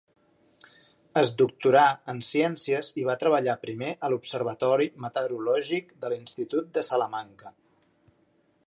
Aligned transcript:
Es 1.21 1.31
doctorà 1.41 1.83
en 2.13 2.23
Ciències 2.27 2.89
i 3.03 3.05
va 3.09 3.17
treballar 3.25 3.57
primer 3.67 3.93
a 4.07 4.11
l'Observatori 4.15 4.91
Meteorològic 5.07 5.95
de 6.07 6.13
l'Institut 6.15 6.75
de 6.79 6.89
Salamanca. 6.93 7.55